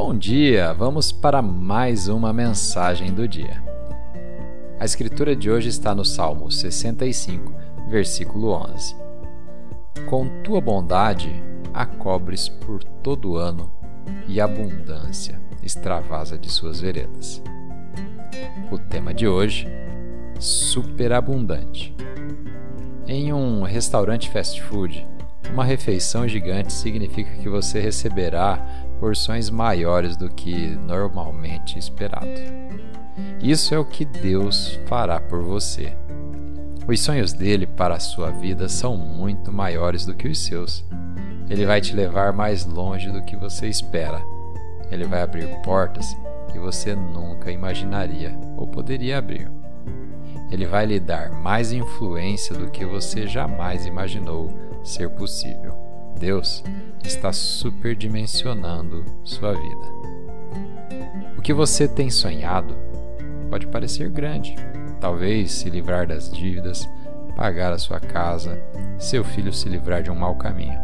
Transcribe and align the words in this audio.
Bom 0.00 0.16
dia! 0.16 0.72
Vamos 0.74 1.10
para 1.10 1.42
mais 1.42 2.06
uma 2.06 2.32
mensagem 2.32 3.12
do 3.12 3.26
dia. 3.26 3.60
A 4.78 4.84
escritura 4.84 5.34
de 5.34 5.50
hoje 5.50 5.68
está 5.70 5.92
no 5.92 6.04
Salmo 6.04 6.48
65, 6.52 7.52
versículo 7.90 8.52
11. 8.52 8.94
Com 10.08 10.28
tua 10.44 10.60
bondade 10.60 11.42
a 11.74 11.84
cobres 11.84 12.48
por 12.48 12.84
todo 13.02 13.36
ano 13.36 13.72
e 14.28 14.40
abundância 14.40 15.40
extravasa 15.64 16.38
de 16.38 16.48
suas 16.48 16.80
veredas. 16.80 17.42
O 18.70 18.78
tema 18.78 19.12
de 19.12 19.26
hoje: 19.26 19.66
superabundante. 20.38 21.92
Em 23.04 23.32
um 23.32 23.64
restaurante 23.64 24.30
fast 24.30 24.62
food, 24.62 25.04
uma 25.52 25.64
refeição 25.64 26.28
gigante 26.28 26.72
significa 26.72 27.32
que 27.32 27.48
você 27.48 27.80
receberá 27.80 28.64
porções 28.98 29.50
maiores 29.50 30.16
do 30.16 30.28
que 30.28 30.68
normalmente 30.86 31.78
esperado. 31.78 32.28
Isso 33.40 33.74
é 33.74 33.78
o 33.78 33.84
que 33.84 34.04
Deus 34.04 34.78
fará 34.86 35.20
por 35.20 35.42
você. 35.42 35.96
Os 36.86 37.00
sonhos 37.00 37.32
dele 37.32 37.66
para 37.66 37.94
a 37.94 38.00
sua 38.00 38.30
vida 38.30 38.68
são 38.68 38.96
muito 38.96 39.52
maiores 39.52 40.06
do 40.06 40.14
que 40.14 40.28
os 40.28 40.38
seus. 40.38 40.84
Ele 41.48 41.66
vai 41.66 41.80
te 41.80 41.94
levar 41.94 42.32
mais 42.32 42.64
longe 42.64 43.10
do 43.10 43.22
que 43.22 43.36
você 43.36 43.68
espera. 43.68 44.22
Ele 44.90 45.04
vai 45.04 45.22
abrir 45.22 45.46
portas 45.62 46.16
que 46.50 46.58
você 46.58 46.94
nunca 46.94 47.50
imaginaria 47.50 48.34
ou 48.56 48.66
poderia 48.66 49.18
abrir. 49.18 49.50
Ele 50.50 50.66
vai 50.66 50.86
lhe 50.86 50.98
dar 50.98 51.30
mais 51.30 51.72
influência 51.72 52.56
do 52.56 52.70
que 52.70 52.84
você 52.84 53.26
jamais 53.26 53.84
imaginou 53.84 54.50
ser 54.82 55.10
possível. 55.10 55.87
Deus 56.18 56.64
está 57.04 57.32
superdimensionando 57.32 59.04
sua 59.24 59.52
vida. 59.52 59.86
O 61.36 61.42
que 61.42 61.52
você 61.52 61.86
tem 61.86 62.10
sonhado 62.10 62.76
pode 63.48 63.66
parecer 63.68 64.10
grande. 64.10 64.54
Talvez 65.00 65.52
se 65.52 65.70
livrar 65.70 66.06
das 66.06 66.30
dívidas, 66.30 66.88
pagar 67.36 67.72
a 67.72 67.78
sua 67.78 68.00
casa, 68.00 68.60
seu 68.98 69.22
filho 69.22 69.52
se 69.52 69.68
livrar 69.68 70.02
de 70.02 70.10
um 70.10 70.14
mau 70.16 70.34
caminho. 70.34 70.78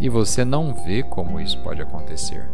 E 0.00 0.08
você 0.08 0.44
não 0.44 0.74
vê 0.74 1.02
como 1.02 1.40
isso 1.40 1.58
pode 1.62 1.80
acontecer. 1.80 2.48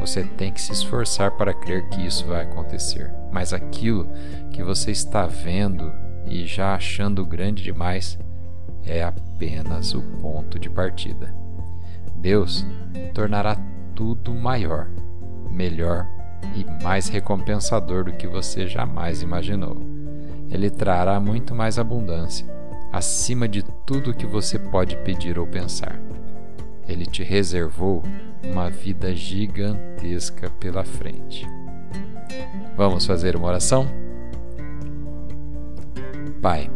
Você 0.00 0.24
tem 0.24 0.50
que 0.50 0.60
se 0.60 0.72
esforçar 0.72 1.32
para 1.32 1.54
crer 1.54 1.88
que 1.90 2.04
isso 2.04 2.26
vai 2.26 2.42
acontecer. 2.42 3.12
Mas 3.30 3.52
aquilo 3.52 4.08
que 4.50 4.62
você 4.62 4.90
está 4.90 5.26
vendo 5.26 5.92
e 6.26 6.46
já 6.46 6.74
achando 6.74 7.24
grande 7.24 7.62
demais 7.62 8.18
é 8.86 9.02
apenas 9.02 9.94
o 9.94 10.02
ponto 10.20 10.58
de 10.58 10.68
partida. 10.68 11.34
Deus 12.16 12.64
tornará 13.14 13.56
tudo 13.94 14.34
maior, 14.34 14.88
melhor 15.50 16.06
e 16.54 16.64
mais 16.82 17.08
recompensador 17.08 18.04
do 18.04 18.12
que 18.12 18.26
você 18.26 18.66
jamais 18.66 19.22
imaginou. 19.22 19.76
Ele 20.50 20.70
trará 20.70 21.18
muito 21.18 21.54
mais 21.54 21.78
abundância, 21.78 22.46
acima 22.92 23.48
de 23.48 23.62
tudo 23.86 24.14
que 24.14 24.26
você 24.26 24.58
pode 24.58 24.96
pedir 24.98 25.38
ou 25.38 25.46
pensar. 25.46 25.98
Ele 26.86 27.06
te 27.06 27.22
reservou 27.22 28.02
uma 28.44 28.68
vida 28.68 29.14
gigantesca 29.14 30.50
pela 30.50 30.84
frente. 30.84 31.46
Vamos 32.76 33.06
fazer 33.06 33.36
uma 33.36 33.48
oração? 33.48 33.86
Pai, 36.40 36.68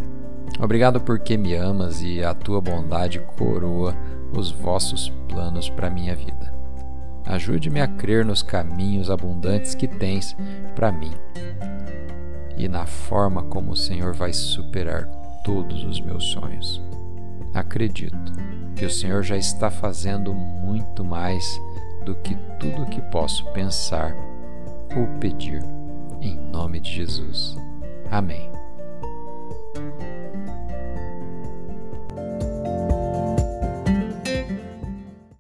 obrigado 0.59 1.01
porque 1.01 1.37
me 1.37 1.55
amas 1.55 2.03
e 2.03 2.23
a 2.23 2.35
tua 2.35 2.61
bondade 2.61 3.21
coroa 3.21 3.95
os 4.33 4.51
vossos 4.51 5.09
planos 5.29 5.69
para 5.69 5.91
minha 5.91 6.15
vida. 6.15 6.55
Ajude-me 7.25 7.81
a 7.81 7.89
crer 7.89 8.25
nos 8.25 8.43
caminhos 8.43 9.11
abundantes 9.11 9.75
que 9.75 9.89
tens 9.89 10.37
para 10.75 10.93
mim 10.93 11.13
e 12.57 12.69
na 12.69 12.87
forma 12.87 13.43
como 13.43 13.73
o 13.73 13.77
Senhor 13.77 14.15
vai 14.15 14.33
superar 14.33 15.07
todos 15.45 15.85
os 15.85 16.01
meus 16.01 16.25
sonhos. 16.25 16.81
Acredito 17.55 18.33
que 18.75 18.85
o 18.85 18.91
Senhor 18.91 19.23
já 19.23 19.37
está 19.37 19.71
fazendo 19.71 20.35
muito 20.35 21.05
mais 21.05 21.45
do 22.05 22.15
que 22.15 22.35
tudo 22.59 22.83
o 22.83 22.87
que 22.87 23.01
posso 23.11 23.45
pensar 23.53 24.15
ou 24.97 25.07
pedir. 25.19 25.63
Em 26.21 26.37
nome 26.37 26.81
de 26.81 26.91
Jesus. 26.91 27.57
Amém. 28.11 28.56